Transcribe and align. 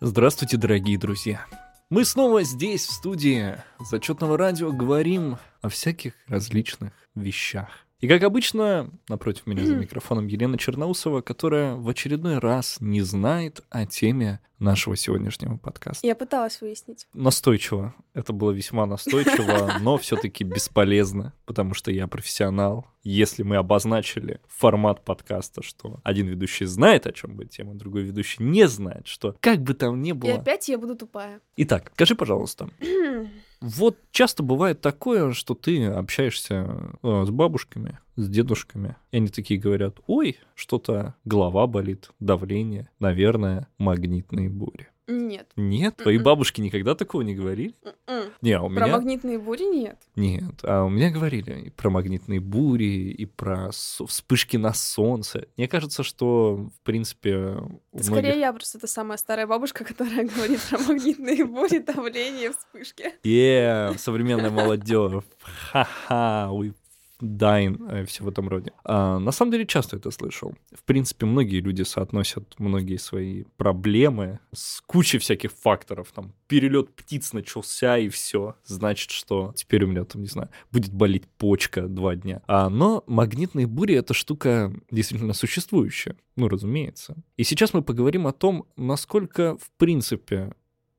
Здравствуйте, 0.00 0.56
дорогие 0.58 0.96
друзья. 0.96 1.44
Мы 1.90 2.04
снова 2.04 2.44
здесь, 2.44 2.86
в 2.86 2.92
студии 2.92 3.56
зачетного 3.80 4.38
радио, 4.38 4.70
говорим 4.70 5.38
о 5.60 5.68
всяких 5.68 6.12
различных 6.28 6.92
вещах. 7.16 7.87
И 8.00 8.06
как 8.06 8.22
обычно, 8.22 8.90
напротив 9.08 9.46
меня 9.46 9.66
за 9.66 9.74
микрофоном 9.74 10.28
Елена 10.28 10.56
Черноусова, 10.56 11.20
которая 11.20 11.74
в 11.74 11.88
очередной 11.88 12.38
раз 12.38 12.76
не 12.80 13.00
знает 13.02 13.64
о 13.70 13.86
теме 13.86 14.40
нашего 14.60 14.96
сегодняшнего 14.96 15.56
подкаста. 15.56 16.06
Я 16.06 16.14
пыталась 16.14 16.60
выяснить. 16.60 17.06
Настойчиво. 17.12 17.94
Это 18.14 18.32
было 18.32 18.52
весьма 18.52 18.86
настойчиво, 18.86 19.74
но 19.80 19.98
все-таки 19.98 20.44
бесполезно, 20.44 21.32
потому 21.44 21.74
что 21.74 21.90
я 21.90 22.06
профессионал. 22.06 22.86
Если 23.02 23.42
мы 23.42 23.56
обозначили 23.56 24.40
формат 24.46 25.04
подкаста, 25.04 25.62
что 25.62 26.00
один 26.04 26.26
ведущий 26.26 26.66
знает, 26.66 27.06
о 27.06 27.12
чем 27.12 27.34
будет 27.34 27.50
тема, 27.50 27.74
другой 27.74 28.02
ведущий 28.02 28.42
не 28.42 28.68
знает, 28.68 29.06
что 29.06 29.36
как 29.40 29.62
бы 29.62 29.74
там 29.74 30.02
ни 30.02 30.12
было... 30.12 30.30
И 30.30 30.32
опять 30.34 30.68
я 30.68 30.78
буду 30.78 30.94
тупая. 30.94 31.40
Итак, 31.56 31.90
скажи, 31.94 32.14
пожалуйста, 32.14 32.70
вот 33.60 33.98
часто 34.12 34.42
бывает 34.42 34.80
такое, 34.80 35.32
что 35.32 35.54
ты 35.54 35.86
общаешься 35.86 36.94
э, 37.02 37.24
с 37.26 37.30
бабушками, 37.30 37.98
с 38.16 38.28
дедушками, 38.28 38.96
и 39.10 39.16
они 39.16 39.28
такие 39.28 39.58
говорят, 39.58 39.98
ой, 40.06 40.38
что-то 40.54 41.14
голова 41.24 41.66
болит, 41.66 42.10
давление, 42.20 42.90
наверное, 43.00 43.68
магнитные 43.78 44.48
бури. 44.48 44.88
Нет. 45.08 45.50
Нет? 45.56 45.96
Твои 45.96 46.16
Мгм. 46.16 46.24
бабушки 46.24 46.60
никогда 46.60 46.94
такого 46.94 47.22
не 47.22 47.34
говорили? 47.34 47.74
М-м. 48.06 48.30
Не, 48.42 48.52
а 48.52 48.62
у 48.62 48.68
Про 48.68 48.84
меня... 48.84 48.92
магнитные 48.92 49.38
бури 49.38 49.64
нет. 49.64 49.98
Нет, 50.16 50.54
а 50.62 50.84
у 50.84 50.90
меня 50.90 51.10
говорили 51.10 51.62
и 51.66 51.70
про 51.70 51.88
магнитные 51.88 52.40
бури, 52.40 53.10
и 53.10 53.24
про 53.24 53.70
вспышки 53.72 54.58
на 54.58 54.74
солнце. 54.74 55.48
Мне 55.56 55.66
кажется, 55.66 56.02
что, 56.02 56.56
в 56.56 56.80
принципе, 56.84 57.56
у 57.92 57.98
Скорее 58.02 58.20
многих... 58.20 58.36
я 58.40 58.52
просто 58.52 58.78
та 58.78 58.86
самая 58.86 59.16
старая 59.16 59.46
бабушка, 59.46 59.84
которая 59.84 60.26
говорит 60.28 60.60
про 60.68 60.78
магнитные 60.78 61.44
бури, 61.46 61.78
давление, 61.78 62.52
вспышки. 62.52 63.14
Е, 63.24 63.94
современная 63.96 64.50
молодежь. 64.50 65.24
Ха-ха, 65.70 66.48
we 66.52 66.74
dying, 67.20 68.04
все 68.06 68.24
в 68.24 68.28
этом 68.28 68.48
роде. 68.48 68.72
А, 68.84 69.18
на 69.18 69.32
самом 69.32 69.52
деле 69.52 69.66
часто 69.66 69.96
это 69.96 70.10
слышал. 70.10 70.54
В 70.72 70.82
принципе, 70.84 71.26
многие 71.26 71.60
люди 71.60 71.82
соотносят 71.82 72.54
многие 72.58 72.96
свои 72.96 73.44
проблемы 73.56 74.40
с 74.52 74.80
кучей 74.82 75.18
всяких 75.18 75.52
факторов. 75.52 76.12
Там 76.14 76.32
перелет 76.46 76.94
птиц 76.94 77.32
начался 77.32 77.98
и 77.98 78.08
все. 78.08 78.56
Значит, 78.64 79.10
что 79.10 79.52
теперь 79.56 79.84
у 79.84 79.88
меня 79.88 80.04
там, 80.04 80.22
не 80.22 80.28
знаю, 80.28 80.48
будет 80.70 80.92
болеть 80.92 81.26
почка 81.38 81.82
два 81.88 82.14
дня. 82.14 82.42
А, 82.46 82.68
но 82.68 83.04
магнитные 83.06 83.66
бури— 83.66 83.94
это 83.96 84.14
штука 84.14 84.72
действительно 84.90 85.34
существующая. 85.34 86.16
Ну, 86.36 86.48
разумеется. 86.48 87.16
И 87.36 87.42
сейчас 87.42 87.74
мы 87.74 87.82
поговорим 87.82 88.26
о 88.26 88.32
том, 88.32 88.66
насколько, 88.76 89.56
в 89.56 89.70
принципе, 89.76 90.52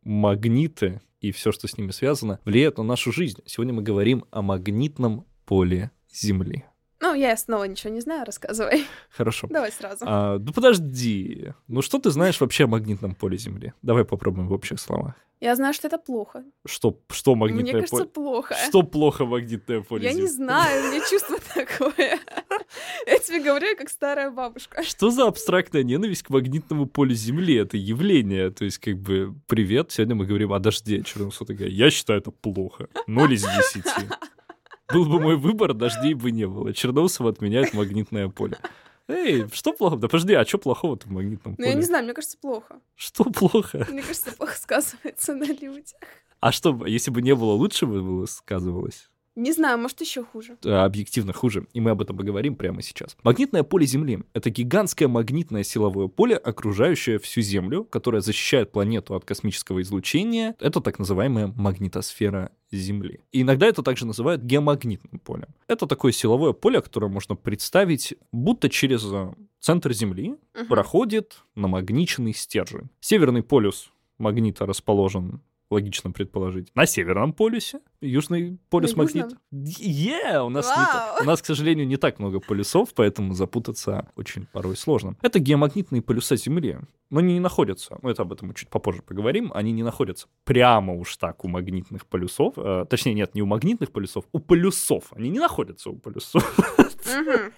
магниты 0.04 1.02
и 1.22 1.32
все, 1.32 1.52
что 1.52 1.68
с 1.68 1.78
ними 1.78 1.92
связано, 1.92 2.40
влияют 2.46 2.78
на 2.78 2.84
нашу 2.84 3.12
жизнь. 3.12 3.42
Сегодня 3.46 3.74
мы 3.74 3.82
говорим 3.82 4.26
о 4.32 4.42
магнитном 4.42 5.26
поле 5.46 5.92
Земли. 6.12 6.66
Ну, 7.02 7.14
я 7.14 7.38
снова 7.38 7.64
ничего 7.64 7.94
не 7.94 8.02
знаю, 8.02 8.26
рассказывай. 8.26 8.86
Хорошо. 9.10 9.48
Давай 9.50 9.72
сразу. 9.72 10.04
А, 10.06 10.38
ну 10.38 10.52
подожди. 10.52 11.54
Ну 11.68 11.82
что 11.82 11.98
ты 11.98 12.10
знаешь 12.12 12.42
вообще 12.42 12.66
о 12.66 12.68
магнитном 12.68 13.16
поле 13.16 13.38
Земли? 13.38 13.72
Давай 13.82 14.04
попробуем 14.04 14.48
в 14.50 14.54
общих 14.54 14.80
словах. 14.82 15.14
Я 15.40 15.56
знаю, 15.56 15.74
что 15.74 15.88
это 15.88 15.98
плохо. 15.98 16.44
Что, 16.66 17.00
что 17.12 17.34
магнитное 17.36 17.64
Мне 17.64 17.72
кажется, 17.84 17.96
поле? 18.04 18.10
плохо. 18.10 18.56
Что 18.68 18.84
плохо 18.84 19.26
магнитное 19.26 19.80
поле 19.80 20.04
Я 20.04 20.10
Земли? 20.12 20.24
не 20.24 20.28
знаю, 20.30 20.84
у 20.84 20.92
меня 20.92 21.10
чувство 21.10 21.38
такое. 21.56 22.20
Я 23.08 23.20
тебе 23.20 23.42
говорю, 23.42 23.68
как 23.78 23.90
старая 23.90 24.32
бабушка. 24.32 24.84
Что 24.84 25.10
за 25.10 25.26
абстрактная 25.28 25.84
ненависть 25.84 26.24
к 26.24 26.30
магнитному 26.30 26.86
полю 26.88 27.14
Земли? 27.16 27.56
Это 27.56 27.78
явление. 27.78 28.50
То 28.52 28.66
есть, 28.66 28.80
как 28.80 28.98
бы, 28.98 29.34
привет, 29.48 29.92
сегодня 29.94 30.16
мы 30.16 30.26
говорим 30.26 30.52
о 30.52 30.60
дожде. 30.60 31.02
Черноусова 31.04 31.48
такая, 31.48 31.70
я 31.70 31.90
считаю 31.90 32.20
это 32.20 32.32
плохо. 32.32 32.90
Ноль 33.08 33.36
из 33.36 33.44
десяти. 33.44 34.10
Был 34.94 35.06
бы 35.06 35.20
мой 35.20 35.36
выбор, 35.38 35.74
дождей 35.74 36.14
бы 36.14 36.32
не 36.32 36.48
было. 36.48 36.74
Черноусова 36.74 37.30
отменяет 37.30 37.74
магнитное 37.74 38.28
поле. 38.30 38.58
Эй, 39.08 39.46
что 39.52 39.74
плохо? 39.74 39.96
Да 39.98 40.08
подожди, 40.08 40.34
а 40.34 40.46
что 40.46 40.58
плохого-то 40.60 41.08
в 41.08 41.12
магнитном 41.12 41.54
Ну, 41.54 41.58
поле? 41.58 41.70
я 41.70 41.74
не 41.76 41.84
знаю, 41.84 42.04
мне 42.04 42.14
кажется, 42.14 42.38
плохо. 42.38 42.80
Что 42.96 43.24
плохо? 43.26 43.88
Мне 43.90 44.02
кажется, 44.02 44.32
плохо 44.32 44.56
сказывается 44.58 45.34
на 45.36 45.46
людях. 45.46 46.00
А 46.40 46.52
что, 46.52 46.86
если 46.86 47.12
бы 47.12 47.22
не 47.22 47.34
было, 47.36 47.52
лучше 47.54 47.86
бы 47.86 48.02
было 48.02 48.26
сказывалось? 48.28 49.10
Не 49.40 49.54
знаю, 49.54 49.78
может, 49.78 50.02
еще 50.02 50.24
хуже. 50.24 50.58
А, 50.66 50.84
объективно 50.84 51.32
хуже, 51.32 51.66
и 51.74 51.80
мы 51.80 51.92
об 51.92 52.02
этом 52.02 52.18
поговорим 52.18 52.56
прямо 52.56 52.82
сейчас. 52.82 53.16
Магнитное 53.24 53.64
поле 53.64 53.86
Земли— 53.86 54.24
это 54.34 54.50
гигантское 54.50 55.08
магнитное 55.08 55.64
силовое 55.64 56.08
поле, 56.10 56.36
окружающее 56.36 57.20
всю 57.20 57.40
Землю, 57.42 57.86
которое 57.86 58.22
защищает 58.22 58.72
планету 58.74 59.16
от 59.16 59.24
космического 59.24 59.82
излучения. 59.82 60.56
Это 60.60 60.82
так 60.82 61.00
называемая 61.00 61.48
магнитосфера 61.56 62.52
Земли. 62.72 63.22
И 63.32 63.42
иногда 63.42 63.66
это 63.66 63.82
также 63.82 64.06
называют 64.06 64.42
геомагнитным 64.44 65.20
полем. 65.20 65.48
Это 65.68 65.88
такое 65.88 66.12
силовое 66.12 66.52
поле, 66.54 66.82
которое 66.82 67.08
можно 67.08 67.36
представить, 67.36 68.16
будто 68.34 68.70
через 68.70 69.04
э, 69.06 69.32
центр 69.62 69.94
Земли 69.94 70.36
Мгм. 70.54 70.68
проходит 70.68 71.38
намагниченный 71.56 72.34
стержень. 72.34 72.90
Северный 73.00 73.42
полюс 73.42 73.92
магнита 74.18 74.66
расположен 74.66 75.42
логично 75.70 76.12
предположить, 76.12 76.72
на 76.76 76.86
северном 76.86 77.34
полюсе, 77.34 77.80
южный 78.02 78.60
полюс 78.70 78.96
На 78.96 79.04
магнита. 79.04 79.38
Е, 79.52 80.42
у 80.42 80.50
нас, 80.50 80.68
не 80.68 81.24
у 81.24 81.26
нас, 81.26 81.42
к 81.42 81.46
сожалению, 81.46 81.88
не 81.88 81.98
так 81.98 82.20
много 82.20 82.40
полюсов, 82.40 82.94
поэтому 82.96 83.34
запутаться 83.34 84.10
очень 84.16 84.46
порой 84.48 84.76
сложно. 84.76 85.16
Это 85.22 85.40
геомагнитные 85.40 86.02
полюса 86.02 86.36
Земли, 86.36 86.80
но 87.10 87.20
они 87.20 87.34
не 87.34 87.40
находятся, 87.40 87.98
ну 88.02 88.10
это 88.10 88.24
об 88.24 88.34
этом 88.34 88.50
мы 88.50 88.54
чуть 88.54 88.70
попозже 88.70 89.02
поговорим, 89.02 89.52
они 89.54 89.72
не 89.72 89.84
находятся 89.84 90.28
прямо 90.44 90.94
уж 90.94 91.18
так 91.18 91.46
у 91.46 91.48
магнитных 91.48 92.06
полюсов, 92.08 92.54
э, 92.58 92.86
точнее 92.90 93.14
нет, 93.14 93.36
не 93.36 93.42
у 93.42 93.46
магнитных 93.46 93.92
полюсов, 93.92 94.26
у 94.32 94.40
полюсов, 94.40 95.14
они 95.16 95.30
не 95.30 95.40
находятся 95.40 95.90
у 95.90 95.96
полюсов. 95.96 96.44
Мгм. 96.78 97.54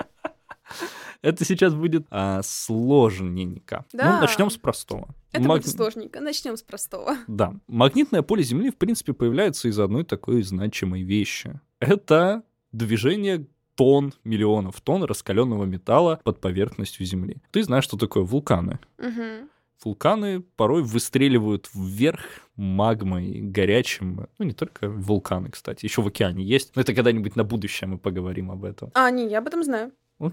Это 1.22 1.46
сейчас 1.46 1.74
будет 1.74 2.06
а, 2.10 2.42
сложненько. 2.44 3.86
Да. 3.94 4.16
Ну, 4.16 4.22
начнем 4.22 4.50
с 4.50 4.58
простого. 4.58 5.08
Это 5.32 5.48
Маг- 5.48 5.62
будет 5.62 5.70
сложненько. 5.70 6.20
Начнем 6.20 6.58
с 6.58 6.64
простого. 6.64 7.18
Да. 7.28 7.54
Магнитное 7.68 8.22
поле 8.22 8.44
Земли, 8.44 8.72
в 8.72 8.78
принципе, 8.78 9.14
появляется 9.14 9.68
из 9.68 9.80
одной 9.80 10.04
такой 10.04 10.42
значимой 10.44 11.04
вещи. 11.04 11.60
Это 11.80 12.44
движение 12.72 13.48
тонн, 13.76 14.14
миллионов 14.24 14.82
тонн 14.82 15.04
раскаленного 15.04 15.66
металла 15.66 16.20
под 16.24 16.42
поверхностью 16.42 17.06
Земли. 17.06 17.38
Ты 17.52 17.64
знаешь, 17.64 17.84
что 17.84 17.98
такое 17.98 18.24
вулканы. 18.24 18.80
Мгм. 18.98 19.50
Вулканы 19.84 20.42
порой 20.42 20.84
выстреливают 20.84 21.70
вверх 21.74 22.22
магмой, 22.56 23.42
горячим. 23.42 24.28
Ну, 24.38 24.46
не 24.46 24.54
только 24.54 24.88
вулканы, 24.90 25.50
кстати, 25.50 25.86
еще 25.86 26.04
в 26.04 26.08
океане 26.08 26.44
есть. 26.44 26.76
Но 26.76 26.84
это 26.84 26.94
когда-нибудь 26.94 27.36
на 27.36 27.44
будущее 27.44 27.88
мы 27.88 27.98
поговорим 27.98 28.52
об 28.52 28.64
этом. 28.64 28.92
А, 28.94 29.10
не, 29.10 29.28
я 29.28 29.40
об 29.40 29.48
этом 29.48 29.64
знаю. 29.64 29.92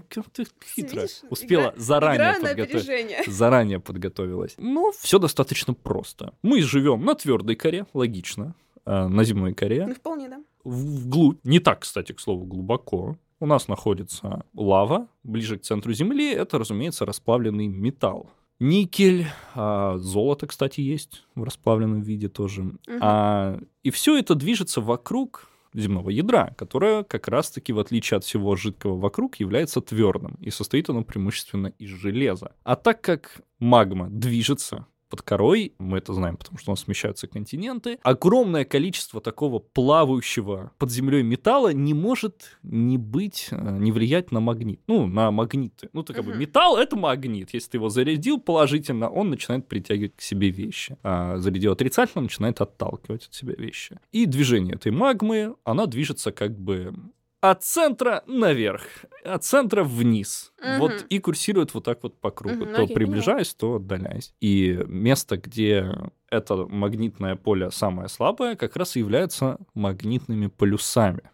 Как 0.09 0.29
ты 0.29 0.45
хитро. 0.75 1.01
Видишь, 1.01 1.21
Успела 1.29 1.61
игра- 1.69 1.73
заранее 1.77 2.33
подготовить. 2.33 2.69
опережение. 2.69 3.23
заранее 3.27 3.79
подготовилась. 3.79 4.55
Ну, 4.57 4.91
все 4.97 5.19
достаточно 5.19 5.73
просто. 5.73 6.33
Мы 6.43 6.61
живем 6.61 7.03
на 7.03 7.15
твердой 7.15 7.55
коре, 7.55 7.85
логично, 7.93 8.53
а, 8.85 9.07
на 9.07 9.23
земной 9.23 9.53
коре, 9.53 9.87
Ну, 9.87 9.95
вполне, 9.95 10.29
да. 10.29 10.41
в- 10.63 11.03
вглубь. 11.05 11.39
Не 11.43 11.59
так, 11.59 11.79
кстати, 11.81 12.11
к 12.11 12.19
слову, 12.19 12.45
глубоко. 12.45 13.17
У 13.39 13.45
нас 13.45 13.67
находится 13.67 14.43
лава, 14.53 15.07
ближе 15.23 15.57
к 15.57 15.61
центру 15.61 15.93
Земли. 15.93 16.29
Это, 16.33 16.57
разумеется, 16.59 17.05
расплавленный 17.05 17.67
металл. 17.67 18.29
Никель, 18.59 19.25
а, 19.55 19.97
золото, 19.97 20.45
кстати, 20.47 20.81
есть 20.81 21.23
в 21.35 21.43
расплавленном 21.43 22.01
виде 22.01 22.27
тоже. 22.27 22.63
Мгм. 22.63 22.77
А, 23.01 23.59
и 23.83 23.89
все 23.91 24.17
это 24.17 24.35
движется 24.35 24.81
вокруг 24.81 25.47
земного 25.73 26.09
ядра, 26.09 26.53
которое 26.57 27.03
как 27.03 27.27
раз-таки, 27.27 27.73
в 27.73 27.79
отличие 27.79 28.17
от 28.17 28.23
всего 28.23 28.55
жидкого 28.55 28.99
вокруг, 28.99 29.37
является 29.37 29.81
твердым, 29.81 30.35
и 30.41 30.49
состоит 30.49 30.89
оно 30.89 31.03
преимущественно 31.03 31.67
из 31.77 31.89
железа. 31.89 32.53
А 32.63 32.75
так 32.75 33.01
как 33.01 33.41
магма 33.59 34.09
движется 34.09 34.85
под 35.09 35.21
корой, 35.21 35.73
мы 35.79 35.97
это 35.97 36.13
знаем, 36.13 36.37
потому 36.37 36.57
что 36.57 36.71
у 36.71 36.73
нас 36.73 36.81
смещаются 36.81 37.27
континенты, 37.27 37.99
огромное 38.03 38.63
количество 38.63 39.19
такого 39.21 39.59
плавающего 39.59 40.71
под 40.77 40.91
землей 40.91 41.23
металла 41.23 41.73
не 41.73 41.93
может 41.93 42.57
не 42.63 42.97
быть, 42.97 43.47
э, 43.51 43.77
не 43.79 43.91
влиять 43.91 44.31
на 44.31 44.39
магнит, 44.39 44.79
ну, 44.87 45.07
на 45.07 45.31
магниты. 45.31 45.89
Ну, 45.93 46.03
то 46.03 46.13
как 46.13 46.25
бы 46.25 46.35
металл— 46.35 46.77
это 46.77 46.95
магнит. 46.95 47.49
Если 47.53 47.71
ты 47.71 47.77
его 47.77 47.89
зарядил 47.89 48.39
положительно, 48.39 49.09
он 49.09 49.29
начинает 49.29 49.67
притягивать 49.67 50.15
к 50.15 50.21
себе 50.21 50.49
вещи. 50.49 50.97
А 51.03 51.37
зарядил 51.37 51.73
отрицательно, 51.73 52.23
начинает 52.23 52.61
отталкивать 52.61 53.27
от 53.27 53.33
себя 53.33 53.55
вещи. 53.57 53.99
И 54.11 54.25
движение 54.25 54.75
этой 54.75 54.91
магмы, 54.91 55.55
она 55.63 55.85
движется 55.85 56.31
как 56.31 56.57
бы 56.57 56.93
от 57.41 57.63
центра 57.63 58.23
наверх, 58.27 58.83
от 59.23 59.43
центра 59.43 59.83
вниз. 59.83 60.51
Мгм. 60.59 60.79
Вот 60.79 61.05
и 61.09 61.19
курсирует 61.19 61.73
вот 61.73 61.85
так 61.85 62.03
вот 62.03 62.19
по 62.19 62.31
кругу. 62.31 62.65
Мгм, 62.65 62.73
то 62.75 62.83
окей, 62.83 62.95
приближаясь, 62.95 63.53
то 63.53 63.75
отдаляясь. 63.75 64.33
И 64.41 64.79
место, 64.87 65.37
где 65.37 65.89
это 66.29 66.55
магнитное 66.67 67.35
поле 67.35 67.71
самое 67.71 68.09
слабое, 68.09 68.55
как 68.55 68.75
раз 68.75 68.95
и 68.95 68.99
является 68.99 69.57
магнитными 69.73 70.47
полюсами. 70.47 71.29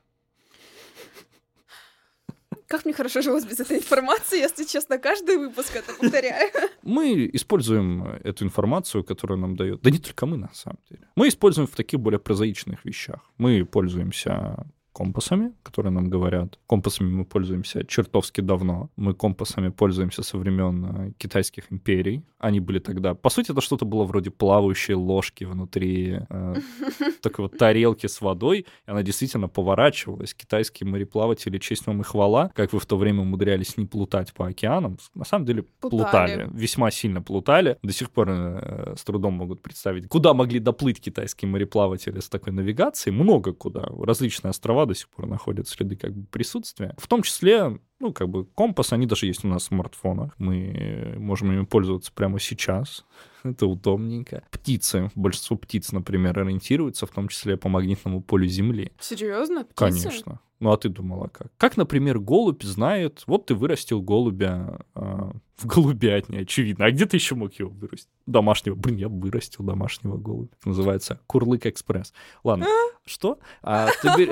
Как 2.68 2.84
мне 2.84 2.96
хорошо 2.96 3.22
жилось 3.22 3.46
без 3.46 3.60
этой 3.60 3.78
информации, 3.78 4.40
если 4.40 4.64
честно, 4.64 4.98
каждый 4.98 5.38
выпуск 5.38 5.76
это 5.76 5.94
повторяю. 5.94 6.52
Мы 6.82 7.30
используем 7.34 8.04
эту 8.24 8.44
информацию, 8.44 9.04
которую 9.04 9.40
нам 9.40 9.56
дает. 9.56 9.82
Да 9.82 9.92
не 9.92 10.00
только 10.00 10.26
мы, 10.26 10.38
на 10.38 10.52
самом 10.54 10.80
деле. 10.90 11.08
Мы 11.16 11.28
используем 11.28 11.68
в 11.68 11.76
таких 11.76 12.00
более 12.00 12.20
прозаичных 12.20 12.84
вещах. 12.84 13.20
Мы 13.38 13.66
пользуемся 13.66 14.66
компасами, 14.96 15.52
которые 15.64 15.92
нам 15.92 16.10
говорят. 16.10 16.58
Компасами 16.68 17.10
мы 17.10 17.26
пользуемся 17.26 17.84
чертовски 17.84 18.42
давно. 18.42 18.90
Мы 18.96 19.14
компасами 19.14 19.70
пользуемся 19.70 20.24
со 20.24 20.38
времен 20.38 20.86
э, 20.86 21.12
китайских 21.18 21.72
империй. 21.72 22.24
Они 22.40 22.62
были 22.62 22.80
тогда... 22.80 23.14
По 23.14 23.30
сути, 23.30 23.52
это 23.52 23.62
что-то 23.62 23.86
было 23.86 24.06
вроде 24.06 24.32
плавающей 24.32 24.94
ложки 24.94 25.44
внутри 25.44 26.20
э, 26.30 26.56
такой 27.22 27.46
вот 27.46 27.58
тарелки 27.58 28.08
с 28.08 28.22
водой. 28.22 28.60
И 28.60 28.92
она 28.92 29.04
действительно 29.04 29.50
поворачивалась. 29.50 30.34
Китайские 30.34 30.90
мореплаватели, 30.90 31.58
честь 31.58 31.88
вам 31.88 32.00
и 32.00 32.04
хвала, 32.04 32.52
как 32.56 32.72
вы 32.72 32.80
в 32.80 32.86
то 32.86 32.98
время 32.98 33.22
умудрялись 33.22 33.78
не 33.78 33.86
плутать 33.86 34.34
по 34.34 34.48
океанам. 34.48 34.98
На 35.14 35.26
самом 35.26 35.46
деле 35.46 35.64
плутали. 35.82 36.04
плутали. 36.04 36.50
Весьма 36.54 36.90
сильно 36.92 37.22
плутали. 37.22 37.78
До 37.84 37.92
сих 37.92 38.12
пор 38.12 38.30
э, 38.30 38.96
с 38.98 39.04
трудом 39.04 39.34
могут 39.34 39.62
представить, 39.62 40.08
куда 40.08 40.34
могли 40.34 40.60
доплыть 40.60 41.02
китайские 41.02 41.50
мореплаватели 41.50 42.22
с 42.22 42.30
такой 42.30 42.54
навигацией. 42.54 43.14
Много 43.14 43.52
куда. 43.52 43.90
Различные 44.00 44.52
острова 44.52 44.85
до 44.86 44.96
сих 44.96 45.10
пор 45.10 45.28
находят 45.28 45.68
следы 45.68 45.96
как 45.96 46.14
бы 46.14 46.26
присутствия. 46.28 46.96
В 46.98 47.08
том 47.08 47.22
числе, 47.22 47.80
ну, 48.00 48.12
как 48.14 48.30
бы 48.30 48.46
компас, 48.46 48.94
они 48.94 49.06
даже 49.06 49.26
есть 49.26 49.46
у 49.46 49.48
нас 49.48 49.64
в 49.64 49.66
смартфонах. 49.68 50.34
Мы 50.38 51.16
можем 51.18 51.52
ими 51.52 51.66
пользоваться 51.66 52.12
прямо 52.14 52.40
сейчас. 52.40 53.06
Это 53.44 53.68
удобненько. 53.68 54.44
Птицы, 54.52 55.12
большинство 55.16 55.58
птиц, 55.58 55.92
например, 55.92 56.38
ориентируются 56.40 57.06
в 57.06 57.12
том 57.12 57.28
числе 57.28 57.58
по 57.58 57.70
магнитному 57.70 58.22
полю 58.22 58.48
Земли. 58.48 58.92
Серьезно? 59.00 59.66
Птицы? 59.66 59.76
Конечно. 59.76 60.40
Ну 60.60 60.72
а 60.72 60.78
ты 60.78 60.90
думала 60.90 61.28
как? 61.28 61.52
Как, 61.58 61.78
например, 61.78 62.20
голубь 62.20 62.64
знает, 62.64 63.24
вот 63.28 63.48
ты 63.48 63.56
вырастил 63.56 64.02
голубя 64.02 64.80
э, 64.96 65.32
в 65.58 65.66
голубятне, 65.66 66.40
очевидно. 66.40 66.86
А 66.86 66.92
где 66.92 67.06
ты 67.06 67.18
еще 67.18 67.36
мог 67.36 67.54
его 67.54 67.70
вырастить? 67.70 68.10
Домашнего. 68.26 68.76
Блин, 68.76 68.98
я 68.98 69.10
вырастил 69.10 69.66
домашнего 69.66 70.18
голубя. 70.18 70.50
Это 70.60 70.70
называется 70.70 71.20
Курлык 71.28 71.66
Экспресс. 71.66 72.14
Ладно, 72.44 72.68
а? 72.68 72.98
что? 73.06 73.40
А 73.62 73.90
ты, 74.02 74.32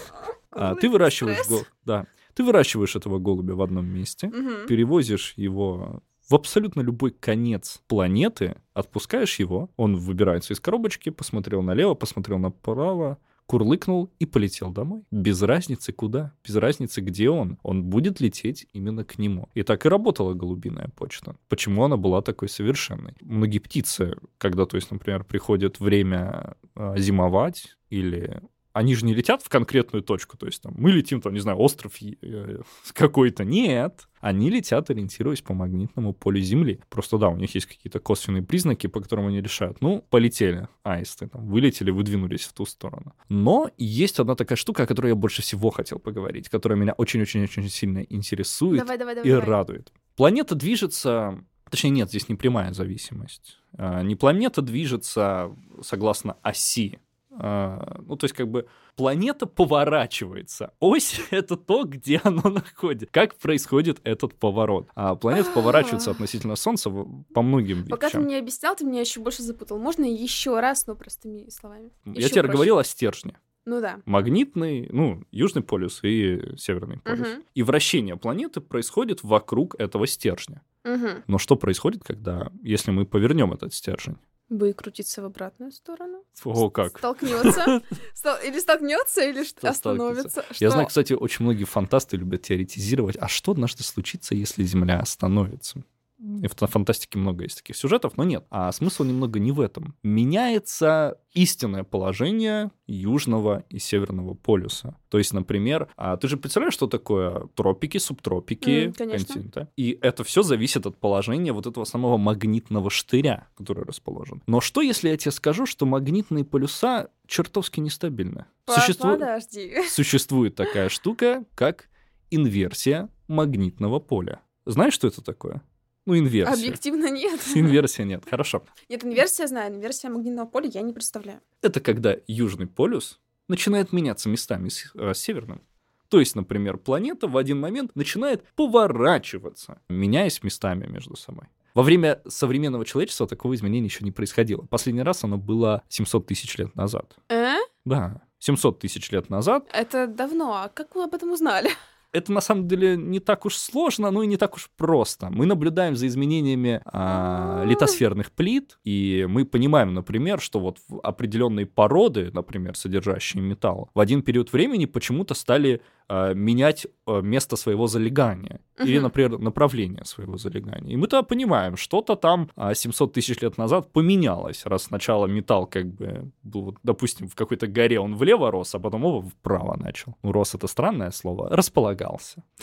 а, 0.50 0.74
ты 0.74 0.88
выращиваешь 0.90 1.46
гол... 1.48 1.62
Да. 1.84 2.06
Ты 2.34 2.44
выращиваешь 2.44 2.96
этого 2.96 3.18
голубя 3.18 3.54
в 3.54 3.62
одном 3.62 3.86
месте, 3.86 4.28
угу. 4.28 4.66
перевозишь 4.68 5.34
его 5.36 6.02
в 6.28 6.34
абсолютно 6.34 6.80
любой 6.80 7.10
конец 7.10 7.82
планеты, 7.88 8.56
отпускаешь 8.72 9.40
его, 9.40 9.70
он 9.76 9.96
выбирается 9.96 10.54
из 10.54 10.60
коробочки, 10.60 11.10
посмотрел 11.10 11.60
налево, 11.60 11.94
посмотрел 11.94 12.38
направо, 12.38 13.18
курлыкнул 13.46 14.12
и 14.20 14.26
полетел 14.26 14.70
домой. 14.70 15.02
Без 15.10 15.42
разницы 15.42 15.92
куда, 15.92 16.32
без 16.46 16.54
разницы 16.54 17.00
где 17.00 17.30
он. 17.30 17.58
Он 17.64 17.82
будет 17.82 18.20
лететь 18.20 18.68
именно 18.72 19.04
к 19.04 19.18
нему. 19.18 19.48
И 19.54 19.64
так 19.64 19.84
и 19.84 19.88
работала 19.88 20.34
голубиная 20.34 20.88
почта. 20.94 21.34
Почему 21.48 21.82
она 21.82 21.96
была 21.96 22.22
такой 22.22 22.48
совершенной? 22.48 23.14
Многие 23.20 23.58
птицы, 23.58 24.14
когда, 24.38 24.66
то 24.66 24.76
есть, 24.76 24.92
например, 24.92 25.24
приходит 25.24 25.80
время 25.80 26.54
э, 26.76 26.94
зимовать 26.96 27.76
или 27.88 28.40
они 28.72 28.94
же 28.94 29.04
не 29.04 29.14
летят 29.14 29.42
в 29.42 29.48
конкретную 29.48 30.02
точку, 30.02 30.36
то 30.36 30.46
есть 30.46 30.62
там 30.62 30.74
мы 30.76 30.90
летим, 30.92 31.20
там, 31.20 31.32
не 31.32 31.40
знаю, 31.40 31.58
остров 31.58 31.94
э, 32.00 32.60
какой-то. 32.92 33.44
Нет, 33.44 34.08
они 34.20 34.50
летят, 34.50 34.90
ориентируясь 34.90 35.42
по 35.42 35.54
магнитному 35.54 36.12
полю 36.12 36.40
Земли. 36.40 36.80
Просто 36.88 37.18
да, 37.18 37.28
у 37.28 37.36
них 37.36 37.54
есть 37.54 37.66
какие-то 37.66 37.98
косвенные 38.00 38.42
признаки, 38.42 38.86
по 38.86 39.00
которым 39.00 39.26
они 39.26 39.40
решают. 39.40 39.80
Ну, 39.80 40.04
полетели 40.10 40.68
аисты, 40.82 41.28
там, 41.28 41.46
вылетели, 41.46 41.90
выдвинулись 41.90 42.44
в 42.44 42.52
ту 42.52 42.66
сторону. 42.66 43.14
Но 43.28 43.70
есть 43.76 44.20
одна 44.20 44.34
такая 44.34 44.56
штука, 44.56 44.84
о 44.84 44.86
которой 44.86 45.08
я 45.08 45.14
больше 45.14 45.42
всего 45.42 45.70
хотел 45.70 45.98
поговорить, 45.98 46.48
которая 46.48 46.78
меня 46.78 46.92
очень-очень-очень 46.92 47.68
сильно 47.68 48.00
интересует 48.08 48.80
давай, 48.80 48.98
давай, 48.98 49.14
давай, 49.16 49.28
и 49.28 49.32
давай. 49.32 49.48
радует. 49.48 49.92
Планета 50.16 50.54
движется 50.54 51.44
Точнее, 51.70 51.90
нет, 51.90 52.08
здесь 52.08 52.28
не 52.28 52.34
прямая 52.34 52.72
зависимость. 52.72 53.58
А, 53.78 54.02
не 54.02 54.16
планета 54.16 54.60
движется 54.60 55.54
согласно 55.82 56.36
оси 56.42 56.98
ну, 57.30 58.16
то 58.16 58.24
есть, 58.24 58.34
как 58.34 58.48
бы 58.48 58.66
планета 58.96 59.46
поворачивается. 59.46 60.72
Ось— 60.80 61.20
это 61.30 61.56
то, 61.56 61.84
где 61.84 62.20
оно 62.22 62.50
находится. 62.50 63.12
Как 63.12 63.36
происходит 63.36 64.00
этот 64.04 64.34
поворот? 64.34 64.88
А 64.94 65.14
планета 65.14 65.50
поворачивается 65.52 66.10
относительно 66.10 66.56
Солнца 66.56 66.90
по 66.90 67.42
многим 67.42 67.78
вещам. 67.78 67.90
Пока 67.90 68.10
ты 68.10 68.18
мне 68.18 68.38
объяснял, 68.38 68.74
ты 68.76 68.84
меня 68.84 69.00
еще 69.00 69.20
больше 69.20 69.42
запутал. 69.42 69.78
Можно 69.78 70.04
еще 70.04 70.58
раз, 70.60 70.86
но 70.86 70.94
простыми 70.94 71.48
словами? 71.48 71.92
Я 72.04 72.28
тебе 72.28 72.42
говорил 72.42 72.78
о 72.78 72.84
стержне. 72.84 73.38
Ну 73.66 73.80
да. 73.80 74.00
Магнитный, 74.06 74.88
ну, 74.90 75.22
Южный 75.30 75.62
полюс 75.62 76.00
и 76.02 76.56
Северный 76.56 76.98
полюс. 76.98 77.28
Угу. 77.28 77.42
И 77.54 77.62
вращение 77.62 78.16
планеты 78.16 78.60
происходит 78.60 79.22
вокруг 79.22 79.78
этого 79.78 80.06
стержня. 80.06 80.62
Угу. 80.84 81.08
Но 81.26 81.38
что 81.38 81.56
происходит, 81.56 82.02
когда, 82.02 82.50
если 82.62 82.90
мы 82.90 83.04
повернем 83.04 83.52
этот 83.52 83.74
стержень? 83.74 84.16
Будет 84.50 84.76
крутиться 84.76 85.22
в 85.22 85.26
обратную 85.26 85.70
сторону. 85.70 86.24
О, 86.44 86.70
как? 86.70 86.98
Столкнется. 86.98 87.82
Или 88.44 88.58
столкнется, 88.58 89.22
или 89.22 89.46
остановится. 89.66 90.44
Я 90.58 90.70
знаю, 90.70 90.88
кстати, 90.88 91.12
очень 91.12 91.44
многие 91.44 91.64
фантасты 91.64 92.16
любят 92.16 92.42
теоретизировать. 92.42 93.16
А 93.16 93.28
что 93.28 93.52
однажды 93.52 93.84
случится, 93.84 94.34
если 94.34 94.64
Земля 94.64 94.98
остановится? 94.98 95.84
И 96.20 96.46
в 96.46 96.54
фантастике 96.54 97.18
много 97.18 97.44
есть 97.44 97.58
таких 97.58 97.76
сюжетов, 97.76 98.16
но 98.16 98.24
нет. 98.24 98.44
А 98.50 98.70
смысл 98.72 99.04
немного 99.04 99.38
не 99.38 99.52
в 99.52 99.60
этом. 99.60 99.96
Меняется 100.02 101.18
истинное 101.32 101.82
положение 101.84 102.70
южного 102.86 103.64
и 103.70 103.78
северного 103.78 104.34
полюса. 104.34 104.96
То 105.08 105.18
есть, 105.18 105.32
например, 105.32 105.88
а 105.96 106.16
ты 106.16 106.28
же 106.28 106.36
представляешь, 106.36 106.74
что 106.74 106.86
такое 106.86 107.48
тропики, 107.54 107.98
субтропики, 107.98 108.88
mm, 108.88 108.92
континенты? 108.92 109.68
И 109.76 109.98
это 110.02 110.24
все 110.24 110.42
зависит 110.42 110.86
от 110.86 110.98
положения 110.98 111.52
вот 111.52 111.66
этого 111.66 111.84
самого 111.84 112.16
магнитного 112.16 112.90
штыря, 112.90 113.48
который 113.56 113.84
расположен. 113.84 114.42
Но 114.46 114.60
что, 114.60 114.82
если 114.82 115.08
я 115.08 115.16
тебе 115.16 115.30
скажу, 115.30 115.66
что 115.66 115.86
магнитные 115.86 116.44
полюса 116.44 117.08
чертовски 117.26 117.80
нестабильны? 117.80 118.44
Существу... 118.66 119.12
Подожди. 119.12 119.76
Существует 119.88 120.54
такая 120.54 120.88
штука, 120.88 121.44
как 121.54 121.88
инверсия 122.30 123.08
магнитного 123.28 124.00
поля. 124.00 124.40
Знаешь, 124.66 124.94
что 124.94 125.08
это 125.08 125.22
такое? 125.22 125.62
Ну, 126.10 126.18
инверсия. 126.18 126.52
Объективно 126.52 127.08
нет. 127.08 127.40
Инверсия 127.54 128.04
нет, 128.04 128.24
хорошо. 128.28 128.64
Нет, 128.88 129.04
инверсия 129.04 129.46
знаю, 129.46 129.72
инверсия 129.72 130.10
магнитного 130.10 130.48
поля 130.48 130.68
я 130.74 130.80
не 130.80 130.92
представляю. 130.92 131.40
Это 131.62 131.80
когда 131.80 132.16
южный 132.26 132.66
полюс 132.66 133.20
начинает 133.46 133.92
меняться 133.92 134.28
местами 134.28 134.70
с, 134.70 134.90
э, 134.96 135.14
северным. 135.14 135.62
То 136.08 136.18
есть, 136.18 136.34
например, 136.34 136.78
планета 136.78 137.28
в 137.28 137.36
один 137.36 137.60
момент 137.60 137.94
начинает 137.94 138.44
поворачиваться, 138.56 139.80
меняясь 139.88 140.42
местами 140.42 140.84
между 140.88 141.14
собой. 141.14 141.44
Во 141.74 141.84
время 141.84 142.20
современного 142.26 142.84
человечества 142.84 143.28
такого 143.28 143.54
изменения 143.54 143.86
еще 143.86 144.04
не 144.04 144.10
происходило. 144.10 144.62
Последний 144.62 145.02
раз 145.02 145.22
оно 145.22 145.38
было 145.38 145.84
700 145.90 146.26
тысяч 146.26 146.58
лет 146.58 146.74
назад. 146.74 147.14
Э? 147.28 147.54
Да, 147.84 148.22
700 148.40 148.80
тысяч 148.80 149.12
лет 149.12 149.30
назад. 149.30 149.68
Это 149.72 150.08
давно. 150.08 150.54
А 150.54 150.68
как 150.68 150.96
вы 150.96 151.04
об 151.04 151.14
этом 151.14 151.30
узнали? 151.30 151.70
Это 152.12 152.32
на 152.32 152.40
самом 152.40 152.66
деле 152.68 152.96
не 152.96 153.20
так 153.20 153.46
уж 153.46 153.56
сложно, 153.56 154.10
но 154.10 154.22
и 154.22 154.26
не 154.26 154.36
так 154.36 154.54
уж 154.54 154.70
просто. 154.76 155.30
Мы 155.30 155.46
наблюдаем 155.46 155.96
за 155.96 156.06
изменениями 156.06 156.80
а, 156.84 157.64
литосферных 157.66 158.32
плит, 158.32 158.78
и 158.84 159.26
мы 159.28 159.44
понимаем, 159.44 159.94
например, 159.94 160.40
что 160.40 160.60
вот 160.60 160.78
определенные 161.02 161.66
породы, 161.66 162.30
например, 162.32 162.76
содержащие 162.76 163.42
металл, 163.42 163.90
в 163.94 164.00
один 164.00 164.22
период 164.22 164.52
времени 164.52 164.86
почему-то 164.86 165.34
стали 165.34 165.80
а, 166.08 166.34
менять 166.34 166.88
а, 167.06 167.20
место 167.20 167.54
своего 167.54 167.86
залегания 167.86 168.60
uh-huh. 168.76 168.86
или, 168.86 168.98
например, 168.98 169.38
направление 169.38 170.04
своего 170.04 170.36
залегания. 170.36 170.94
И 170.94 170.96
мы-то 170.96 171.22
понимаем, 171.22 171.76
что-то 171.76 172.16
там 172.16 172.50
700 172.56 173.12
тысяч 173.12 173.40
лет 173.40 173.58
назад 173.58 173.92
поменялось, 173.92 174.66
раз 174.66 174.84
сначала 174.84 175.26
металл 175.26 175.66
как 175.66 175.86
бы 175.86 176.32
был, 176.42 176.76
допустим, 176.82 177.28
в 177.28 177.36
какой-то 177.36 177.68
горе 177.68 178.00
он 178.00 178.16
влево 178.16 178.50
рос, 178.50 178.74
а 178.74 178.80
потом 178.80 179.02
его 179.02 179.22
вправо 179.22 179.76
начал. 179.76 180.16
Ну, 180.24 180.32
рос— 180.32 180.54
это 180.56 180.66
странное 180.66 181.12
слово. 181.12 181.48
Располагался. 181.50 181.99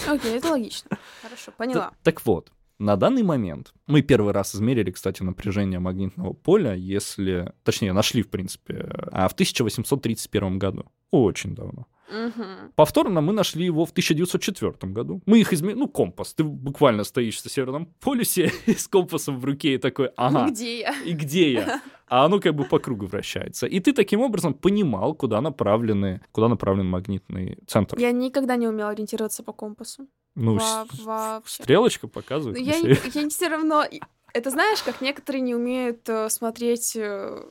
Окей, 0.07 0.31
okay, 0.33 0.37
это 0.37 0.49
логично. 0.49 0.97
Хорошо, 1.21 1.51
поняла. 1.57 1.91
Так 2.03 2.25
вот, 2.25 2.51
на 2.79 2.95
данный 2.95 3.23
момент 3.23 3.73
мы 3.87 4.01
первый 4.01 4.33
раз 4.33 4.55
измерили, 4.55 4.91
кстати, 4.91 5.23
напряжение 5.23 5.79
магнитного 5.79 6.33
поля, 6.33 6.73
если... 6.73 7.53
Точнее, 7.63 7.93
нашли, 7.93 8.21
в 8.21 8.29
принципе, 8.29 8.89
а 9.11 9.27
в 9.27 9.33
1831 9.33 10.59
году. 10.59 10.85
Очень 11.09 11.55
давно. 11.55 11.87
Угу. 12.09 12.43
Повторно 12.75 13.21
мы 13.21 13.33
нашли 13.33 13.65
его 13.65 13.85
в 13.85 13.91
1904 13.91 14.93
году. 14.93 15.21
Мы 15.25 15.39
их 15.39 15.51
изменили. 15.53 15.79
Ну, 15.79 15.87
компас. 15.87 16.33
Ты 16.33 16.43
буквально 16.43 17.03
стоишь 17.03 17.43
на 17.43 17.49
Северном 17.49 17.87
полюсе 17.99 18.51
с 18.67 18.87
компасом 18.87 19.39
в 19.39 19.45
руке 19.45 19.73
и 19.73 19.77
такой, 19.77 20.07
ага. 20.15 20.49
Где 20.49 20.79
я? 20.79 20.95
И 21.03 21.13
где 21.13 21.53
я? 21.53 21.81
А 22.09 22.25
оно 22.25 22.39
как 22.39 22.55
бы 22.55 22.63
по 22.65 22.79
кругу 22.79 23.05
вращается. 23.05 23.65
И 23.67 23.79
ты 23.79 23.93
таким 23.93 24.21
образом 24.21 24.53
понимал, 24.53 25.13
куда 25.13 25.41
направлены, 25.41 26.21
куда 26.31 26.47
направлен 26.47 26.87
магнитный 26.87 27.57
центр. 27.67 27.99
Я 27.99 28.11
никогда 28.11 28.55
не 28.55 28.67
умела 28.67 28.91
ориентироваться 28.91 29.43
по 29.43 29.51
компасу. 29.53 30.07
Ну, 30.35 30.57
Во- 30.57 30.85
вообще. 31.03 31.63
стрелочка 31.63 32.07
показывает. 32.07 32.59
Я, 32.59 32.75
я 32.77 33.29
все 33.29 33.47
равно 33.49 33.83
Это 34.33 34.49
знаешь, 34.51 34.83
как 34.83 35.01
некоторые 35.01 35.41
не 35.41 35.55
умеют 35.55 36.07
э, 36.09 36.29
смотреть, 36.29 36.95
э, 36.95 37.43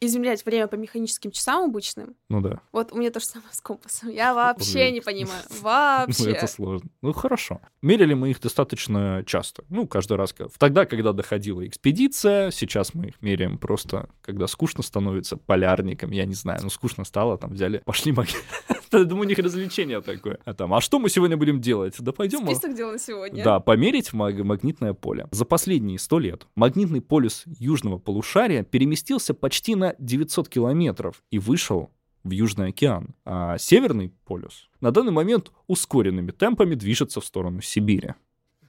измерять 0.00 0.44
время 0.44 0.66
по 0.66 0.74
механическим 0.76 1.30
часам 1.30 1.64
обычным. 1.70 2.14
Ну 2.28 2.40
да. 2.40 2.60
Вот 2.72 2.92
у 2.92 2.98
меня 2.98 3.10
то 3.10 3.20
же 3.20 3.26
самое 3.26 3.52
с 3.52 3.60
компасом. 3.60 4.10
Я 4.10 4.34
вообще 4.34 4.90
не 4.90 5.00
понимаю. 5.00 5.42
Ну, 5.50 5.64
Вообще. 5.64 6.30
это 6.30 6.46
сложно. 6.46 6.88
Ну, 7.02 7.12
хорошо. 7.12 7.60
Мерили 7.82 8.14
мы 8.14 8.30
их 8.30 8.40
достаточно 8.40 9.22
часто. 9.26 9.64
Ну, 9.68 9.86
каждый 9.86 10.16
раз. 10.16 10.34
Тогда, 10.58 10.86
когда 10.86 11.12
доходила 11.12 11.66
экспедиция, 11.66 12.50
сейчас 12.50 12.94
мы 12.94 13.08
их 13.08 13.20
меряем 13.20 13.58
просто, 13.58 14.08
когда 14.22 14.46
скучно 14.46 14.82
становится 14.82 15.36
полярником, 15.36 16.10
я 16.12 16.24
не 16.24 16.34
знаю, 16.34 16.60
ну, 16.62 16.70
скучно 16.70 17.04
стало, 17.04 17.36
там 17.38 17.52
взяли, 17.52 17.82
пошли 17.84 18.12
маг... 18.12 18.28
Я 18.92 19.04
думаю, 19.04 19.26
у 19.26 19.28
них 19.28 19.38
развлечение 19.38 20.00
такое. 20.00 20.38
А 20.44 20.52
там, 20.52 20.74
а 20.74 20.80
что 20.80 20.98
мы 20.98 21.10
сегодня 21.10 21.36
будем 21.36 21.60
делать? 21.60 21.94
Да 22.00 22.10
пойдем... 22.12 22.44
Список 22.46 22.74
дел 22.74 22.90
на 22.90 22.98
сегодня. 22.98 23.44
Да, 23.44 23.60
померить 23.60 24.12
маг- 24.12 24.42
магнитное 24.42 24.94
поле. 24.94 25.28
За 25.30 25.44
последние 25.44 25.98
сто 25.98 26.18
лет 26.18 26.46
магнитный 26.56 27.00
полюс 27.00 27.44
южного 27.46 27.98
полушария 27.98 28.64
переместился 28.64 29.32
почти 29.32 29.69
на 29.74 29.94
900 29.98 30.48
километров 30.48 31.22
и 31.30 31.38
вышел 31.38 31.90
в 32.24 32.30
Южный 32.30 32.68
океан. 32.68 33.14
А 33.24 33.58
Северный 33.58 34.12
полюс 34.24 34.68
на 34.80 34.90
данный 34.90 35.12
момент 35.12 35.52
ускоренными 35.66 36.30
темпами 36.30 36.74
движется 36.74 37.20
в 37.20 37.24
сторону 37.24 37.60
Сибири. 37.60 38.14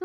Хм. 0.00 0.04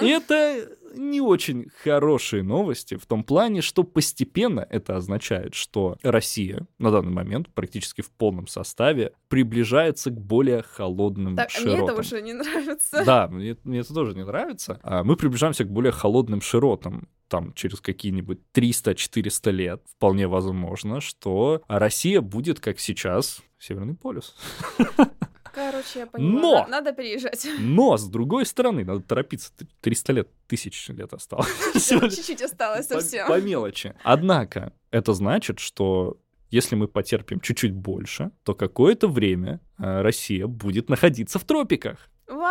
Это 0.00 0.68
не 0.98 1.20
очень 1.20 1.68
хорошие 1.82 2.42
новости 2.42 2.96
в 2.96 3.06
том 3.06 3.24
плане, 3.24 3.62
что 3.62 3.84
постепенно 3.84 4.66
это 4.68 4.96
означает, 4.96 5.54
что 5.54 5.96
Россия 6.02 6.66
на 6.78 6.90
данный 6.90 7.12
момент 7.12 7.48
практически 7.54 8.02
в 8.02 8.10
полном 8.10 8.46
составе 8.46 9.12
приближается 9.28 10.10
к 10.10 10.20
более 10.20 10.62
холодным 10.62 11.36
Так, 11.36 11.48
а 11.56 11.60
мне 11.60 11.72
это 11.72 11.78
широтам. 11.78 12.00
уже 12.00 12.22
не 12.22 12.32
нравится. 12.32 13.04
Да, 13.04 13.28
мне, 13.28 13.56
мне 13.64 13.80
это 13.80 13.94
тоже 13.94 14.14
не 14.14 14.24
нравится. 14.24 14.80
А 14.82 15.04
мы 15.04 15.16
приближаемся 15.16 15.64
к 15.64 15.70
более 15.70 15.92
холодным 15.92 16.40
широтам. 16.40 17.08
Там 17.28 17.52
через 17.54 17.80
какие-нибудь 17.80 18.40
300-400 18.54 19.50
лет 19.50 19.82
вполне 19.96 20.26
возможно, 20.26 21.00
что 21.00 21.62
Россия 21.68 22.20
будет, 22.22 22.58
как 22.58 22.80
сейчас, 22.80 23.42
Северный 23.58 23.94
полюс. 23.94 24.36
Короче, 25.58 25.98
я 26.00 26.06
поняла. 26.06 26.40
Но! 26.40 26.52
На- 26.62 26.66
Надо 26.68 26.92
переезжать. 26.92 27.46
Но, 27.58 27.96
с 27.96 28.06
другой 28.08 28.46
стороны, 28.46 28.84
надо 28.84 29.00
торопиться. 29.00 29.52
300 29.80 30.12
лет, 30.12 30.28
тысяч 30.46 30.88
лет 30.88 31.12
осталось. 31.12 31.48
Чуть-чуть 31.74 32.42
осталось 32.42 32.86
по- 32.86 33.00
совсем. 33.00 33.26
По 33.26 33.40
мелочи. 33.40 33.94
Однако, 34.04 34.72
это 34.90 35.12
значит, 35.14 35.58
что 35.58 36.18
если 36.50 36.76
мы 36.76 36.86
потерпим 36.88 37.40
чуть-чуть 37.40 37.74
больше, 37.74 38.30
то 38.44 38.54
какое-то 38.54 39.08
время 39.08 39.60
э, 39.78 40.00
Россия 40.02 40.46
будет 40.46 40.88
находиться 40.88 41.38
в 41.38 41.44
тропиках. 41.44 42.08
Вау, 42.28 42.42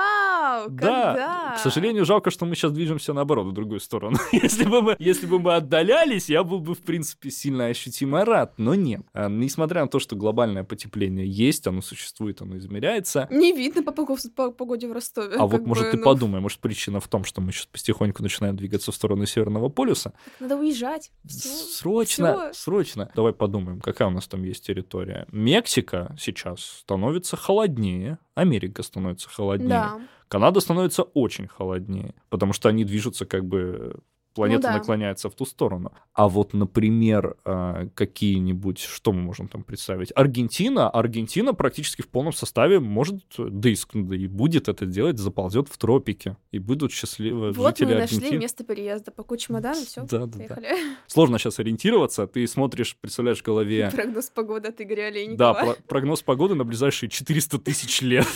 Да, 0.70 1.14
когда? 1.14 1.56
к 1.56 1.60
сожалению, 1.60 2.06
жалко, 2.06 2.32
что 2.32 2.46
мы 2.46 2.56
сейчас 2.56 2.72
движемся 2.72 3.14
наоборот, 3.14 3.48
в 3.48 3.52
другую 3.52 3.80
сторону. 3.80 4.18
если, 4.32 4.66
бы 4.66 4.82
мы, 4.82 4.96
если 5.00 5.26
бы 5.26 5.40
мы 5.40 5.56
отдалялись, 5.56 6.30
я 6.30 6.44
был 6.44 6.60
бы, 6.60 6.74
в 6.74 6.82
принципе, 6.82 7.30
сильно 7.30 7.68
ощутимо 7.68 8.26
рад, 8.26 8.54
но 8.58 8.76
нет. 8.76 9.02
А, 9.14 9.30
несмотря 9.30 9.82
на 9.82 9.88
то, 9.88 10.00
что 10.00 10.16
глобальное 10.16 10.64
потепление 10.64 11.28
есть, 11.28 11.68
оно 11.68 11.82
существует, 11.82 12.42
оно 12.42 12.58
измеряется, 12.58 13.28
Не 13.32 13.54
видно 13.54 13.84
по, 13.84 13.92
по 13.92 14.52
погоде 14.52 14.88
в 14.88 14.92
Ростове. 14.92 15.36
а 15.38 15.44
вот, 15.46 15.52
как 15.52 15.66
может, 15.66 15.86
бы, 15.86 15.92
ты 15.92 15.98
ну, 15.98 16.04
подумай, 16.04 16.42
может, 16.42 16.60
причина 16.60 17.00
в 17.00 17.08
том, 17.08 17.24
что 17.24 17.42
мы 17.42 17.52
сейчас 17.52 17.68
потихоньку 17.68 18.24
начинаем 18.24 18.56
двигаться 18.56 18.92
в 18.92 18.96
сторону 18.96 19.26
Северного 19.26 19.70
полюса? 19.70 20.14
Надо 20.40 20.58
уезжать. 20.58 21.12
Всё. 21.26 21.50
Срочно, 21.50 22.52
всё. 22.52 22.54
срочно. 22.54 23.12
Давай 23.16 23.34
подумаем, 23.34 23.80
какая 23.80 24.08
у 24.08 24.12
нас 24.12 24.28
там 24.28 24.44
есть 24.44 24.66
территория. 24.66 25.26
Мексика 25.32 26.16
сейчас 26.20 26.62
становится 26.62 27.38
холоднее, 27.38 28.20
Америка 28.36 28.84
становится 28.84 29.30
холоднее. 29.30 29.70
Да. 29.70 30.00
Канада 30.28 30.60
становится 30.60 31.04
очень 31.04 31.48
холоднее, 31.48 32.14
потому 32.30 32.54
что 32.54 32.70
они 32.70 32.84
движутся 32.84 33.26
как 33.26 33.46
бы 33.46 33.96
планета 34.34 34.68
Ну 34.68 34.74
да. 34.74 34.78
наклоняется 34.78 35.32
в 35.32 35.34
ту 35.34 35.46
сторону. 35.48 35.92
А 36.14 36.30
вот, 36.30 36.54
например, 36.54 37.38
а, 37.44 37.88
какие-нибудь, 37.96 38.78
что 38.78 39.12
мы 39.12 39.22
можем 39.24 39.48
там 39.48 39.64
представить? 39.64 40.12
Аргентина, 40.16 40.92
Аргентина 40.92 41.56
практически 41.56 42.04
в 42.04 42.08
полном 42.08 42.34
составе 42.34 42.80
может, 42.80 43.16
да 43.36 43.68
и, 43.68 43.76
да 43.96 44.16
и 44.16 44.28
будет 44.28 44.70
это 44.70 44.86
делать, 44.86 45.18
заползет 45.18 45.70
в 45.70 45.78
тропики, 45.80 46.38
и 46.52 46.60
будут 46.60 46.92
счастливы 46.92 47.52
Вот 47.52 47.80
жители 47.80 47.96
мы 47.96 48.00
нашли 48.02 48.18
Аргентины. 48.18 48.40
место 48.42 48.64
переезда. 48.64 49.10
Пакуй 49.10 49.40
чемодан, 49.40 49.76
и 49.82 49.86
все. 49.86 50.02
Да, 50.04 50.20
да, 50.20 50.26
да. 50.28 50.38
Поехали. 50.38 50.68
Сложно 51.08 51.40
сейчас 51.40 51.58
ориентироваться, 51.58 52.28
ты 52.28 52.46
смотришь, 52.46 52.96
представляешь 53.02 53.40
в 53.40 53.44
голове, 53.44 53.90
Прогноз 53.92 54.30
погоды 54.30 54.68
от 54.68 54.80
Игоря 54.80 55.02
да, 55.02 55.08
Олейникова. 55.08 55.54
про- 55.74 55.84
прогноз 55.88 56.22
погоды 56.22 56.54
на 56.54 56.64
ближайшие 56.64 57.10
400 57.10 57.58
тысяч 57.58 58.02
лет. 58.04 58.28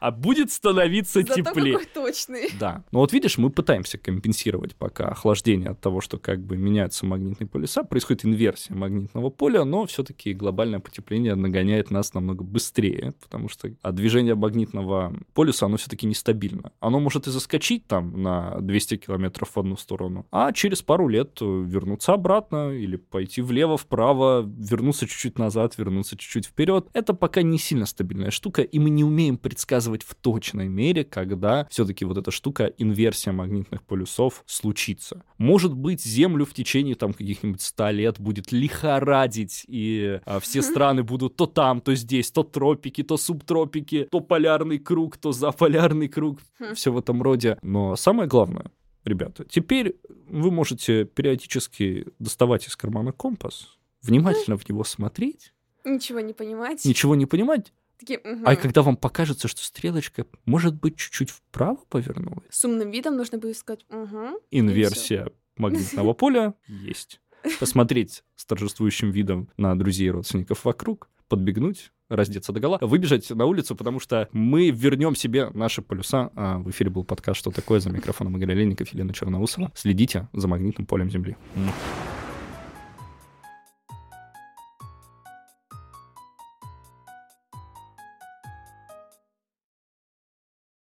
А 0.00 0.10
будет 0.10 0.50
становиться 0.50 1.20
Зато 1.20 1.34
теплее. 1.34 1.78
какой 1.78 1.86
точный. 1.86 2.50
Да. 2.58 2.84
Но 2.90 3.00
вот 3.00 3.12
видишь, 3.12 3.38
мы 3.38 3.50
пытаемся 3.50 3.98
компенсировать 3.98 4.74
пока 4.74 5.08
охлаждение 5.08 5.70
от 5.70 5.80
того, 5.80 6.00
что 6.00 6.18
как 6.18 6.40
бы 6.40 6.56
меняются 6.56 7.06
магнитные 7.06 7.46
полюса, 7.46 7.84
происходит 7.84 8.24
инверсия 8.24 8.74
магнитного 8.74 9.30
поля, 9.30 9.64
но 9.64 9.86
все-таки 9.86 10.32
глобальное 10.32 10.80
потепление 10.80 11.34
нагоняет 11.34 11.90
нас 11.90 12.14
намного 12.14 12.42
быстрее, 12.42 13.14
потому 13.22 13.48
что 13.48 13.70
а 13.82 13.92
движение 13.92 14.34
магнитного 14.34 15.14
полюса, 15.34 15.66
оно 15.66 15.76
все-таки 15.76 16.06
нестабильно. 16.06 16.72
Оно 16.80 16.98
может 16.98 17.26
и 17.26 17.30
заскочить 17.30 17.86
там 17.86 18.22
на 18.22 18.58
200 18.60 18.96
километров 18.96 19.50
в 19.54 19.58
одну 19.58 19.76
сторону, 19.76 20.26
а 20.30 20.52
через 20.52 20.82
пару 20.82 21.08
лет 21.08 21.38
э, 21.40 21.44
вернуться 21.44 22.14
обратно 22.14 22.72
или 22.72 22.96
пойти 22.96 23.42
влево, 23.42 23.76
вправо, 23.76 24.42
вернуться 24.42 25.06
чуть-чуть 25.06 25.38
назад, 25.38 25.76
вернуться 25.76 26.16
чуть-чуть 26.16 26.46
вперед. 26.46 26.88
Это 26.92 27.14
пока 27.14 27.42
не 27.42 27.58
сильно 27.58 27.86
стабильная 27.86 28.30
штука, 28.30 28.62
и 28.62 28.78
мы 28.78 28.90
не 28.90 29.04
умеем 29.04 29.36
предсказывать 29.36 29.89
в 30.02 30.14
точной 30.14 30.68
мере, 30.68 31.04
когда 31.04 31.66
все-таки 31.70 32.04
вот 32.04 32.16
эта 32.18 32.30
штука, 32.30 32.66
инверсия 32.78 33.32
магнитных 33.32 33.82
полюсов, 33.82 34.42
случится. 34.46 35.24
Может 35.38 35.74
быть, 35.74 36.02
Землю 36.02 36.44
в 36.44 36.54
течение 36.54 36.94
там 36.94 37.12
каких-нибудь 37.12 37.60
100 37.60 37.90
лет 37.90 38.20
будет 38.20 38.52
лихорадить, 38.52 39.64
и 39.68 40.20
а, 40.24 40.40
все 40.40 40.62
страны 40.62 41.02
будут 41.02 41.36
то 41.36 41.46
там, 41.46 41.80
то 41.80 41.94
здесь, 41.94 42.30
то 42.30 42.42
тропики, 42.42 43.02
то 43.02 43.16
субтропики, 43.16 44.08
то 44.10 44.20
полярный 44.20 44.78
круг, 44.78 45.16
то 45.16 45.32
заполярный 45.32 46.08
круг, 46.08 46.40
Хм. 46.58 46.74
все 46.74 46.92
в 46.92 46.98
этом 46.98 47.22
роде. 47.22 47.58
Но 47.62 47.96
самое 47.96 48.28
главное, 48.28 48.70
ребята, 49.04 49.44
теперь 49.48 49.96
вы 50.28 50.50
можете 50.50 51.04
периодически 51.04 52.06
доставать 52.18 52.66
из 52.66 52.76
кармана 52.76 53.12
компас, 53.12 53.78
внимательно 54.02 54.56
в 54.56 54.68
него 54.68 54.84
смотреть, 54.84 55.52
Ничего 55.84 56.20
не 56.20 56.34
понимать. 56.34 56.84
ничего 56.84 57.14
не 57.14 57.24
понимать, 57.24 57.72
Такие, 58.00 58.18
мгм. 58.24 58.44
а 58.46 58.56
когда 58.56 58.80
вам 58.80 58.96
покажется, 58.96 59.46
что 59.46 59.62
стрелочка, 59.62 60.24
может 60.46 60.74
быть, 60.74 60.96
чуть-чуть 60.96 61.28
вправо 61.28 61.76
повернулась, 61.90 62.46
С 62.48 62.64
умным 62.64 62.90
видом 62.90 63.16
нужно 63.16 63.36
будет 63.36 63.58
сказать, 63.58 63.84
угу. 63.90 64.40
инверсия 64.50 65.28
магнитного 65.58 66.14
поля 66.14 66.54
есть. 66.66 67.20
Посмотреть 67.60 68.24
с 68.36 68.46
торжествующим 68.46 69.10
видом 69.10 69.50
на 69.58 69.78
друзей 69.78 70.08
и 70.08 70.10
родственников 70.10 70.64
вокруг, 70.64 71.10
подбегнуть, 71.28 71.92
раздеться 72.08 72.52
догола, 72.52 72.78
выбежать 72.80 73.28
на 73.30 73.44
улицу, 73.44 73.76
потому 73.76 74.00
что 74.00 74.30
мы 74.32 74.70
вернем 74.70 75.14
себе 75.14 75.50
наши 75.50 75.82
полюса. 75.82 76.30
А 76.34 76.58
в 76.58 76.70
эфире 76.70 76.88
был 76.88 77.04
подкаст 77.04 77.38
«Что 77.38 77.50
такое?» 77.50 77.80
за 77.80 77.90
микрофоном 77.90 78.38
Игоря 78.38 78.54
Ленников, 78.54 78.88
Елена 78.88 79.12
Черноусова. 79.12 79.70
Следите 79.74 80.28
за 80.32 80.48
магнитным 80.48 80.86
полем 80.86 81.10
Земли. 81.10 81.36